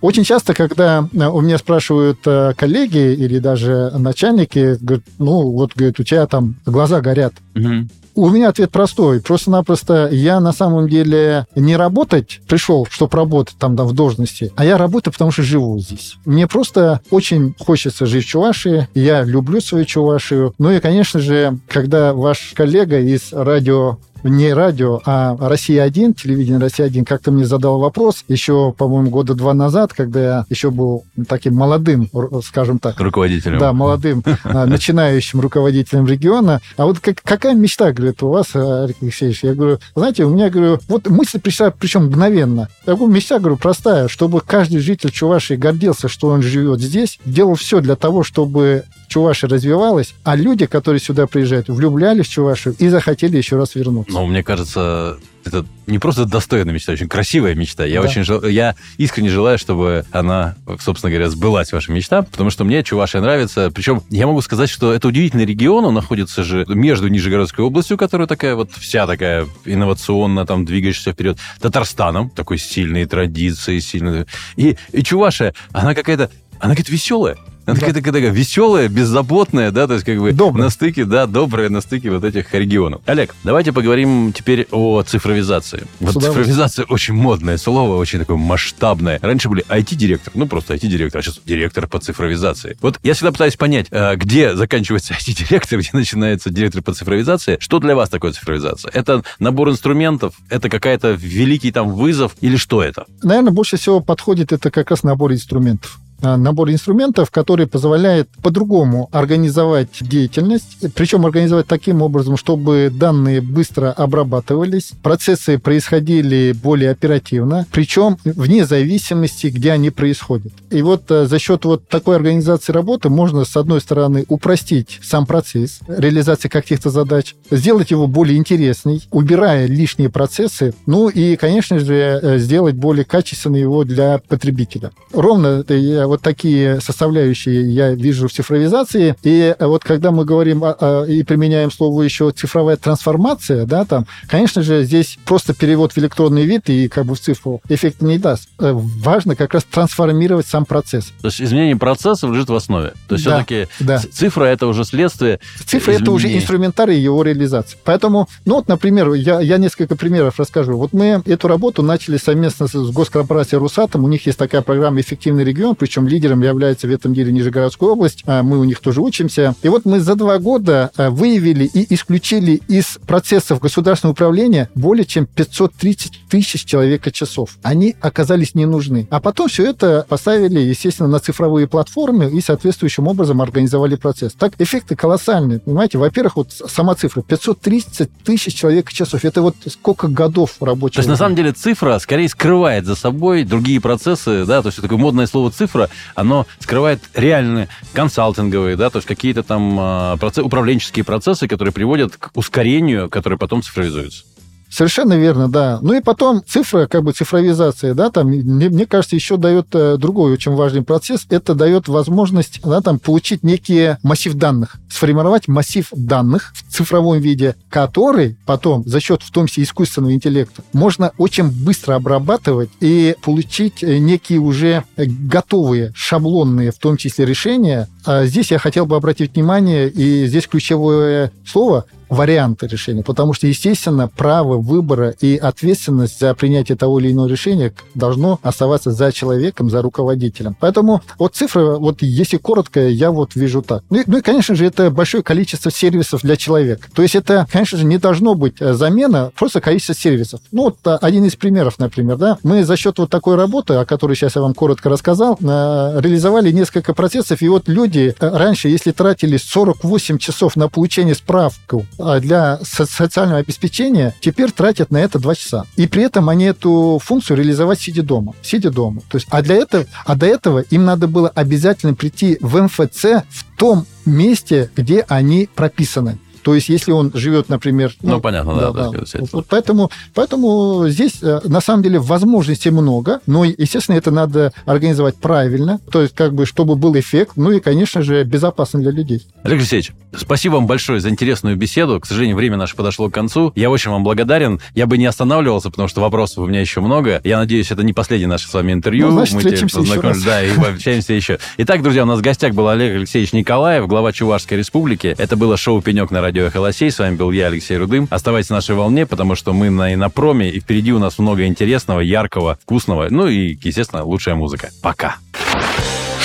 Очень 0.00 0.24
часто, 0.24 0.54
когда 0.54 1.06
э, 1.12 1.26
у 1.26 1.40
меня 1.42 1.58
спрашивают 1.58 2.20
э, 2.24 2.54
коллеги 2.56 3.12
или 3.14 3.38
даже 3.38 3.92
начальники, 3.96 4.78
говорят, 4.80 5.04
ну, 5.18 5.50
вот, 5.50 5.72
говорят, 5.74 6.00
у 6.00 6.04
тебя 6.04 6.26
там 6.26 6.54
глаза 6.64 7.00
горят. 7.00 7.34
Мгм. 7.54 7.90
У 8.14 8.28
меня 8.28 8.48
ответ 8.48 8.70
простой. 8.70 9.20
Просто-напросто 9.20 10.08
я 10.10 10.40
на 10.40 10.52
самом 10.52 10.88
деле 10.88 11.46
не 11.54 11.76
работать 11.76 12.40
пришел, 12.48 12.86
чтобы 12.90 13.16
работать 13.16 13.56
там, 13.58 13.76
да, 13.76 13.84
в 13.84 13.92
должности, 13.92 14.52
а 14.56 14.64
я 14.64 14.76
работаю, 14.76 15.12
потому 15.12 15.30
что 15.30 15.42
живу 15.42 15.78
здесь. 15.78 16.16
Мне 16.24 16.46
просто 16.46 17.00
очень 17.10 17.54
хочется 17.58 18.06
жить 18.06 18.24
в 18.24 18.28
Чувашии. 18.28 18.88
Я 18.94 19.22
люблю 19.22 19.60
свою 19.60 19.84
Чувашию. 19.84 20.54
Ну 20.58 20.70
и, 20.70 20.80
конечно 20.80 21.20
же, 21.20 21.58
когда 21.68 22.12
ваш 22.12 22.52
коллега 22.54 23.00
из 23.00 23.32
радио 23.32 23.98
не 24.22 24.52
радио, 24.52 25.00
а 25.04 25.36
«Россия-1», 25.38 26.14
телевидение 26.14 26.58
«Россия-1», 26.60 27.04
как-то 27.04 27.30
мне 27.30 27.44
задал 27.44 27.78
вопрос 27.78 28.24
еще, 28.28 28.72
по-моему, 28.76 29.10
года 29.10 29.34
два 29.34 29.54
назад, 29.54 29.92
когда 29.92 30.20
я 30.20 30.44
еще 30.50 30.70
был 30.70 31.04
таким 31.28 31.54
молодым, 31.54 32.08
скажем 32.44 32.78
так, 32.78 32.98
Руководителем. 33.00 33.58
да, 33.58 33.72
молодым 33.72 34.22
а, 34.44 34.66
начинающим 34.66 35.40
руководителем 35.40 36.06
региона. 36.06 36.60
А 36.76 36.86
вот 36.86 36.98
как- 37.00 37.22
какая 37.22 37.54
мечта, 37.54 37.92
говорит, 37.92 38.22
у 38.22 38.28
вас, 38.28 38.48
а, 38.54 38.84
Олег 38.84 38.96
Алексеевич? 39.00 39.42
Я 39.44 39.54
говорю, 39.54 39.78
знаете, 39.94 40.24
у 40.24 40.30
меня, 40.30 40.50
говорю, 40.50 40.78
вот 40.88 41.08
мысль 41.08 41.40
пришла, 41.40 41.70
причем 41.70 42.06
мгновенно. 42.06 42.68
Я 42.86 42.94
говорю, 42.94 43.12
мечта, 43.12 43.38
говорю, 43.38 43.56
простая, 43.56 44.08
чтобы 44.08 44.40
каждый 44.40 44.78
житель 44.80 45.10
Чувашии 45.10 45.54
гордился, 45.54 46.08
что 46.08 46.28
он 46.28 46.42
живет 46.42 46.80
здесь, 46.80 47.18
делал 47.24 47.54
все 47.54 47.80
для 47.80 47.96
того, 47.96 48.22
чтобы 48.22 48.84
Чувашия 49.10 49.50
развивалась, 49.50 50.14
а 50.22 50.36
люди, 50.36 50.66
которые 50.66 51.00
сюда 51.00 51.26
приезжают, 51.26 51.68
влюблялись 51.68 52.26
в 52.28 52.30
Чувашию 52.30 52.76
и 52.78 52.88
захотели 52.88 53.36
еще 53.36 53.56
раз 53.56 53.74
вернуться. 53.74 54.12
Но 54.14 54.24
мне 54.24 54.44
кажется, 54.44 55.18
это 55.44 55.66
не 55.88 55.98
просто 55.98 56.26
достойная 56.26 56.72
мечта, 56.72 56.92
очень 56.92 57.08
красивая 57.08 57.56
мечта. 57.56 57.84
Я 57.84 58.02
Да. 58.02 58.08
очень 58.08 58.22
жел- 58.22 58.44
я 58.46 58.76
искренне 58.98 59.28
желаю, 59.28 59.58
чтобы 59.58 60.04
она, 60.12 60.54
собственно 60.78 61.10
говоря, 61.10 61.28
сбылась 61.28 61.72
ваша 61.72 61.90
мечта, 61.90 62.22
потому 62.22 62.50
что 62.50 62.62
мне 62.62 62.84
Чувашия 62.84 63.20
нравится. 63.20 63.72
Причем 63.74 64.00
я 64.10 64.28
могу 64.28 64.42
сказать, 64.42 64.70
что 64.70 64.92
это 64.92 65.08
удивительный 65.08 65.44
регион, 65.44 65.84
он 65.86 65.94
находится 65.94 66.44
же 66.44 66.64
между 66.68 67.08
Нижегородской 67.08 67.64
областью, 67.64 67.98
которая 67.98 68.28
такая 68.28 68.54
вот 68.54 68.70
вся 68.74 69.08
такая 69.08 69.44
инновационно 69.64 70.46
там 70.46 70.64
двигаешься 70.64 71.10
вперед, 71.10 71.36
Татарстаном, 71.60 72.30
такой 72.30 72.58
сильные 72.58 73.06
традиции, 73.06 73.80
сильные. 73.80 74.26
И, 74.54 74.76
и 74.92 75.02
Чувашия, 75.02 75.52
она 75.72 75.96
какая-то, 75.96 76.30
она 76.60 76.74
какая-то 76.76 76.92
веселая. 76.92 77.36
Она 77.66 77.74
Да. 77.74 77.86
какая-то 77.86 78.12
такая 78.12 78.30
веселая, 78.30 78.88
беззаботная, 78.88 79.70
да, 79.70 79.86
то 79.86 79.94
есть 79.94 80.04
как 80.06 80.18
бы 80.18 80.32
Добрая. 80.32 80.64
на 80.64 80.70
стыке, 80.70 81.04
да, 81.04 81.26
добрая 81.26 81.68
на 81.68 81.80
стыке 81.80 82.10
вот 82.10 82.24
этих 82.24 82.52
регионов. 82.54 83.00
Олег, 83.06 83.34
давайте 83.44 83.72
поговорим 83.72 84.32
теперь 84.32 84.66
о 84.70 85.02
цифровизации. 85.02 85.86
Вот 86.00 86.22
цифровизация 86.22 86.84
очень 86.86 87.14
модное 87.14 87.56
слово, 87.58 87.96
очень 87.96 88.18
такое 88.18 88.36
масштабное. 88.36 89.18
Раньше 89.22 89.48
были 89.48 89.64
IT-директор, 89.68 90.32
ну 90.34 90.46
просто 90.46 90.74
IT-директор, 90.74 91.20
а 91.20 91.22
сейчас 91.22 91.40
директор 91.44 91.86
по 91.86 91.98
цифровизации. 91.98 92.76
Вот 92.80 92.98
я 93.02 93.14
всегда 93.14 93.32
пытаюсь 93.32 93.56
понять, 93.56 93.86
э, 93.90 94.16
где 94.16 94.56
заканчивается 94.56 95.14
IT-директор, 95.18 95.78
где 95.78 95.90
начинается 95.92 96.50
директор 96.50 96.82
по 96.82 96.92
цифровизации. 96.94 97.56
Что 97.60 97.78
для 97.78 97.94
вас 97.94 98.08
такое 98.08 98.32
цифровизация? 98.32 98.90
Это 98.92 99.22
набор 99.38 99.70
инструментов? 99.70 100.34
Это 100.48 100.68
какая-то 100.68 101.10
великий 101.12 101.72
там 101.72 101.90
вызов? 101.92 102.36
Или 102.40 102.56
что 102.56 102.82
это? 102.82 103.04
Наверное, 103.22 103.52
больше 103.52 103.76
всего 103.76 104.00
подходит 104.00 104.52
это 104.52 104.70
как 104.70 104.90
раз 104.90 105.02
набор 105.02 105.32
инструментов. 105.32 105.98
А, 106.22 106.36
Набор 106.36 106.70
инструментов, 106.70 107.30
который 107.30 107.66
позволяет 107.66 108.28
по-другому 108.42 109.08
организовать 109.12 109.88
деятельность, 110.00 110.76
причем 110.94 111.24
организовать 111.24 111.66
таким 111.66 112.02
образом, 112.02 112.36
чтобы 112.36 112.92
данные 112.92 113.40
быстро 113.40 113.92
обрабатывались, 113.92 114.92
процессы 115.02 115.58
происходили 115.58 116.52
более 116.52 116.90
оперативно, 116.90 117.66
причем 117.72 118.18
вне 118.24 118.66
зависимости, 118.66 119.46
где 119.46 119.72
они 119.72 119.90
происходят. 119.90 120.52
И 120.70 120.82
вот 120.82 121.10
э, 121.10 121.26
за 121.26 121.38
счет 121.38 121.64
вот 121.64 121.88
такой 121.88 122.16
организации 122.16 122.72
работы 122.72 123.08
можно, 123.08 123.44
с 123.44 123.56
одной 123.56 123.80
стороны, 123.80 124.24
упростить 124.28 124.98
сам 125.02 125.26
процесс 125.26 125.80
реализации 125.88 126.48
каких-то 126.48 126.90
задач, 126.90 127.34
сделать 127.50 127.90
его 127.90 128.06
более 128.06 128.36
интересный, 128.36 129.02
убирая 129.10 129.66
лишние 129.66 130.10
процессы, 130.10 130.74
ну 130.86 131.08
и, 131.08 131.36
конечно 131.36 131.78
же, 131.78 131.94
э, 131.94 132.38
сделать 132.38 132.74
более 132.74 133.04
качественный 133.04 133.60
его 133.60 133.84
для 133.84 134.18
потребителя. 134.28 134.90
Ровно 135.12 135.64
я- 135.68 136.09
вот 136.10 136.22
такие 136.22 136.80
составляющие 136.80 137.72
я 137.72 137.92
вижу 137.94 138.28
в 138.28 138.32
цифровизации. 138.32 139.14
И 139.22 139.54
э, 139.58 139.66
вот 139.66 139.84
когда 139.84 140.10
мы 140.10 140.24
говорим 140.24 140.62
о- 140.64 140.72
о- 140.78 141.04
и 141.06 141.22
применяем 141.22 141.70
слово 141.70 142.02
еще 142.02 142.30
цифровая 142.30 142.76
трансформация, 142.76 143.64
да, 143.66 143.84
там, 143.84 144.06
конечно 144.28 144.62
же, 144.62 144.84
здесь 144.84 145.18
просто 145.24 145.54
перевод 145.54 145.92
в 145.92 145.98
электронный 145.98 146.44
вид 146.44 146.68
и 146.68 146.88
как 146.88 147.06
бы 147.06 147.14
в 147.14 147.20
цифру 147.20 147.60
эффекта 147.68 148.04
не 148.04 148.18
даст. 148.18 148.48
Э, 148.58 148.72
Важно 148.74 149.36
как 149.36 149.54
раз 149.54 149.64
трансформировать 149.64 150.46
сам 150.46 150.64
процесс. 150.64 151.12
То 151.22 151.28
есть 151.28 151.40
изменение 151.40 151.76
процессов 151.76 152.30
лежит 152.32 152.48
в 152.50 152.54
основе. 152.54 152.92
То 153.08 153.14
есть 153.14 153.24
Да, 153.24 153.36
все-таки 153.44 153.68
да. 153.80 153.98
цифра 153.98 154.44
это 154.44 154.66
уже 154.66 154.84
следствие 154.84 155.38
Цифры 155.66 155.94
это 155.94 156.10
уже 156.12 156.32
инструментарий 156.34 156.98
его 157.00 157.22
реализации. 157.22 157.78
Поэтому, 157.84 158.28
ну 158.44 158.56
вот, 158.56 158.68
например, 158.68 159.12
я, 159.14 159.40
я 159.40 159.58
несколько 159.58 159.96
примеров 159.96 160.38
расскажу. 160.38 160.76
Вот 160.76 160.92
мы 160.92 161.22
эту 161.26 161.48
работу 161.48 161.82
начали 161.82 162.16
совместно 162.16 162.66
с 162.66 162.74
госкорпорацией 162.90 163.60
«Русатом». 163.60 164.04
У 164.04 164.08
них 164.08 164.26
есть 164.26 164.38
такая 164.38 164.62
программа 164.62 165.00
«Эффективный 165.00 165.44
регион», 165.44 165.74
причем 165.74 165.99
лидером 166.06 166.42
является 166.42 166.86
в 166.86 166.90
этом 166.90 167.14
деле 167.14 167.32
Нижегородская 167.32 167.90
область. 167.90 168.22
А 168.26 168.42
Мы 168.42 168.58
у 168.58 168.64
них 168.64 168.80
тоже 168.80 169.00
учимся. 169.00 169.54
И 169.62 169.68
вот 169.68 169.84
мы 169.84 170.00
за 170.00 170.14
два 170.14 170.38
года 170.38 170.90
а, 170.96 171.10
выявили 171.10 171.64
и 171.64 171.92
исключили 171.94 172.60
из 172.68 172.98
процессов 173.06 173.60
государственного 173.60 174.12
управления 174.12 174.68
более 174.74 175.04
чем 175.04 175.26
530 175.26 176.28
тысяч 176.28 176.64
человека 176.64 177.10
часов. 177.10 177.56
Они 177.62 177.96
оказались 178.00 178.54
не 178.54 178.66
нужны. 178.66 179.06
А 179.10 179.20
потом 179.20 179.48
все 179.48 179.66
это 179.66 180.06
поставили, 180.08 180.60
естественно, 180.60 181.08
на 181.08 181.20
цифровые 181.20 181.66
платформы 181.66 182.30
и 182.30 182.40
соответствующим 182.40 183.06
образом 183.06 183.42
организовали 183.42 183.96
процесс. 183.96 184.32
Так 184.32 184.54
эффекты 184.58 184.96
колоссальные. 184.96 185.60
Понимаете, 185.60 185.98
во-первых, 185.98 186.36
вот 186.36 186.52
сама 186.52 186.94
цифра 186.94 187.22
530 187.22 188.10
тысяч 188.24 188.54
человек 188.54 188.90
часов. 188.92 189.24
Это 189.24 189.42
вот 189.42 189.56
сколько 189.66 190.08
годов 190.08 190.56
рабочего. 190.60 190.96
То 190.96 191.00
есть, 191.00 191.08
на 191.08 191.16
самом 191.16 191.36
деле, 191.36 191.52
цифра 191.52 191.98
скорее 191.98 192.28
скрывает 192.28 192.86
за 192.86 192.94
собой 192.94 193.44
другие 193.44 193.80
процессы, 193.80 194.44
да, 194.46 194.62
то 194.62 194.68
есть 194.68 194.80
такое 194.80 194.98
модное 194.98 195.26
слово 195.26 195.50
цифра, 195.50 195.89
оно 196.14 196.46
скрывает 196.58 197.00
реальные 197.14 197.68
консалтинговые, 197.92 198.76
да, 198.76 198.90
то 198.90 198.98
есть 198.98 199.08
какие-то 199.08 199.42
там 199.42 199.76
а, 199.78 200.16
процесс, 200.16 200.44
управленческие 200.44 201.04
процессы, 201.04 201.48
которые 201.48 201.72
приводят 201.72 202.16
к 202.16 202.30
ускорению, 202.34 203.08
которые 203.08 203.38
потом 203.38 203.62
цифровизуются. 203.62 204.24
Совершенно 204.70 205.14
верно, 205.14 205.50
да. 205.50 205.80
Ну 205.82 205.94
и 205.94 206.00
потом 206.00 206.42
цифра, 206.46 206.86
как 206.86 207.02
бы 207.02 207.12
цифровизация, 207.12 207.92
да, 207.94 208.10
там, 208.10 208.28
мне, 208.28 208.68
мне 208.68 208.86
кажется, 208.86 209.16
еще 209.16 209.36
дает 209.36 209.66
э, 209.72 209.96
другой 209.98 210.32
очень 210.32 210.52
важный 210.52 210.82
процесс. 210.82 211.26
Это 211.28 211.54
дает 211.54 211.88
возможность, 211.88 212.60
да, 212.62 212.80
там, 212.80 213.00
получить 213.00 213.42
некий 213.42 213.96
массив 214.04 214.34
данных, 214.34 214.76
сформировать 214.88 215.48
массив 215.48 215.88
данных 215.92 216.52
в 216.54 216.72
цифровом 216.72 217.18
виде, 217.18 217.56
который 217.68 218.36
потом 218.46 218.84
за 218.86 219.00
счет, 219.00 219.22
в 219.22 219.32
том 219.32 219.48
числе, 219.48 219.64
искусственного 219.64 220.12
интеллекта, 220.12 220.62
можно 220.72 221.12
очень 221.18 221.50
быстро 221.50 221.96
обрабатывать 221.96 222.70
и 222.80 223.16
получить 223.22 223.82
э, 223.82 223.98
некие 223.98 224.38
уже 224.38 224.84
готовые, 224.96 225.92
шаблонные, 225.96 226.70
в 226.70 226.78
том 226.78 226.96
числе, 226.96 227.26
решения. 227.26 227.88
А 228.04 228.24
здесь 228.26 228.50
я 228.50 228.58
хотел 228.58 228.86
бы 228.86 228.96
обратить 228.96 229.34
внимание, 229.34 229.88
и 229.88 230.26
здесь 230.26 230.46
ключевое 230.46 231.32
слово 231.46 231.84
варианты 232.10 232.66
решения, 232.66 233.02
потому 233.02 233.32
что, 233.32 233.46
естественно, 233.46 234.08
право 234.08 234.58
выбора 234.58 235.14
и 235.20 235.36
ответственность 235.36 236.18
за 236.18 236.34
принятие 236.34 236.76
того 236.76 236.98
или 236.98 237.12
иного 237.12 237.28
решения 237.28 237.72
должно 237.94 238.40
оставаться 238.42 238.90
за 238.90 239.12
человеком, 239.12 239.70
за 239.70 239.80
руководителем. 239.80 240.56
Поэтому 240.58 241.02
вот 241.18 241.36
цифры, 241.36 241.76
вот 241.76 242.02
если 242.02 242.36
коротко, 242.36 242.88
я 242.88 243.12
вот 243.12 243.36
вижу 243.36 243.62
так. 243.62 243.84
Ну 243.90 244.00
и, 244.00 244.02
ну 244.06 244.18
и, 244.18 244.22
конечно 244.22 244.56
же, 244.56 244.66
это 244.66 244.90
большое 244.90 245.22
количество 245.22 245.70
сервисов 245.70 246.22
для 246.22 246.36
человека. 246.36 246.88
То 246.92 247.02
есть 247.02 247.14
это, 247.14 247.46
конечно 247.50 247.78
же, 247.78 247.86
не 247.86 247.98
должно 247.98 248.34
быть 248.34 248.56
э, 248.60 248.74
замена, 248.74 249.30
просто 249.38 249.60
количество 249.60 249.94
сервисов. 249.94 250.40
Ну 250.50 250.64
вот 250.64 250.78
э, 250.84 250.98
один 251.00 251.24
из 251.24 251.36
примеров, 251.36 251.78
например, 251.78 252.16
да, 252.16 252.38
мы 252.42 252.64
за 252.64 252.76
счет 252.76 252.98
вот 252.98 253.08
такой 253.08 253.36
работы, 253.36 253.74
о 253.74 253.84
которой 253.84 254.16
сейчас 254.16 254.34
я 254.34 254.42
вам 254.42 254.54
коротко 254.54 254.88
рассказал, 254.88 255.38
э, 255.40 256.00
реализовали 256.00 256.50
несколько 256.50 256.92
процессов, 256.92 257.40
и 257.40 257.48
вот 257.48 257.68
люди 257.68 257.89
раньше, 258.18 258.68
если 258.68 258.92
тратили 258.92 259.36
48 259.36 260.18
часов 260.18 260.56
на 260.56 260.68
получение 260.68 261.14
справку 261.14 261.86
а 261.98 262.20
для 262.20 262.58
социального 262.62 263.38
обеспечения 263.38 264.14
теперь 264.20 264.50
тратят 264.52 264.90
на 264.90 264.98
это 264.98 265.18
2 265.18 265.34
часа. 265.34 265.64
И 265.76 265.86
при 265.86 266.04
этом 266.04 266.28
они 266.28 266.44
эту 266.44 267.00
функцию 267.02 267.36
реализовать 267.38 267.80
сидя 267.80 268.02
дома. 268.02 268.34
Сидя 268.42 268.70
дома. 268.70 269.02
То 269.08 269.16
есть, 269.16 269.26
а, 269.30 269.42
для 269.42 269.56
этого, 269.56 269.86
а 270.04 270.16
до 270.16 270.26
этого 270.26 270.60
им 270.60 270.84
надо 270.84 271.08
было 271.08 271.28
обязательно 271.28 271.94
прийти 271.94 272.38
в 272.40 272.60
МФЦ 272.62 273.24
в 273.28 273.44
том 273.56 273.86
месте, 274.04 274.70
где 274.76 275.04
они 275.08 275.48
прописаны. 275.54 276.18
То 276.42 276.54
есть, 276.54 276.68
если 276.68 276.92
он 276.92 277.10
живет, 277.14 277.48
например... 277.48 277.94
Ну, 278.02 278.12
ну 278.12 278.20
понятно, 278.20 278.54
да. 278.54 278.70
да, 278.72 278.90
да. 278.90 279.00
Вот, 279.18 279.32
вот 279.32 279.46
поэтому, 279.48 279.90
поэтому 280.14 280.88
здесь, 280.88 281.22
э, 281.22 281.40
на 281.44 281.60
самом 281.60 281.82
деле, 281.82 281.98
возможностей 281.98 282.70
много, 282.70 283.20
но, 283.26 283.44
естественно, 283.44 283.96
это 283.96 284.10
надо 284.10 284.52
организовать 284.66 285.16
правильно, 285.16 285.80
то 285.90 286.02
есть, 286.02 286.14
как 286.14 286.34
бы, 286.34 286.46
чтобы 286.46 286.76
был 286.76 286.98
эффект, 286.98 287.32
ну 287.36 287.52
и, 287.52 287.60
конечно 287.60 288.02
же, 288.02 288.24
безопасно 288.24 288.80
для 288.80 288.90
людей. 288.90 289.26
Олег 289.42 289.58
Алексеевич, 289.58 289.92
спасибо 290.16 290.54
вам 290.54 290.66
большое 290.66 291.00
за 291.00 291.08
интересную 291.08 291.56
беседу. 291.56 292.00
К 292.00 292.06
сожалению, 292.06 292.36
время 292.36 292.56
наше 292.56 292.76
подошло 292.76 293.08
к 293.08 293.14
концу. 293.14 293.52
Я 293.54 293.70
очень 293.70 293.90
вам 293.90 294.04
благодарен. 294.04 294.60
Я 294.74 294.86
бы 294.86 294.98
не 294.98 295.06
останавливался, 295.06 295.70
потому 295.70 295.88
что 295.88 296.00
вопросов 296.00 296.38
у 296.38 296.46
меня 296.46 296.60
еще 296.60 296.80
много. 296.80 297.20
Я 297.24 297.38
надеюсь, 297.38 297.70
это 297.70 297.82
не 297.82 297.92
последнее 297.92 298.28
наше 298.28 298.48
с 298.48 298.54
вами 298.54 298.72
интервью. 298.72 299.08
Ну, 299.08 299.12
значит, 299.12 299.34
Мы 299.34 299.40
встретимся 299.40 299.80
еще 299.80 300.00
раз. 300.00 300.22
Да, 300.22 300.42
и 300.42 300.50
общаемся 300.56 301.12
еще. 301.12 301.38
Итак, 301.58 301.82
друзья, 301.82 302.02
у 302.02 302.06
нас 302.06 302.18
в 302.18 302.22
гостях 302.22 302.54
был 302.54 302.68
Олег 302.68 302.96
Алексеевич 302.96 303.32
Николаев, 303.32 303.86
глава 303.86 304.12
Чувашской 304.12 304.58
республики. 304.58 305.14
Это 305.18 305.36
было 305.36 305.56
шоу 305.56 305.80
«Пенек» 305.82 306.10
на 306.10 306.20
радио 306.20 306.29
«Эхолосей». 306.38 306.90
С 306.90 306.98
вами 306.98 307.16
был 307.16 307.30
я, 307.30 307.46
Алексей 307.46 307.76
Рудым. 307.76 308.06
Оставайтесь 308.10 308.50
на 308.50 308.56
нашей 308.56 308.74
волне, 308.74 309.06
потому 309.06 309.34
что 309.34 309.52
мы 309.52 309.70
на 309.70 309.94
инопроме, 309.94 310.48
и 310.50 310.60
впереди 310.60 310.92
у 310.92 310.98
нас 310.98 311.18
много 311.18 311.46
интересного, 311.46 312.00
яркого, 312.00 312.58
вкусного, 312.62 313.08
ну 313.10 313.26
и, 313.26 313.56
естественно, 313.62 314.04
лучшая 314.04 314.34
музыка. 314.34 314.70
Пока. 314.82 315.16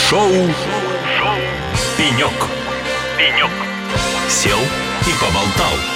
Шоу, 0.09 0.29
шоу. 0.29 1.35
«Пенек». 1.97 2.33
«Пенек». 3.17 3.49
Сел 4.29 4.59
и 5.07 5.11
поболтал. 5.19 5.94